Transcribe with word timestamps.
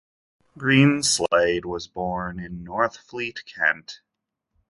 Greenslade 0.57 1.63
was 1.63 1.87
born 1.87 2.39
in 2.39 2.63
Northfleet, 2.65 3.43
Kent. 3.45 4.01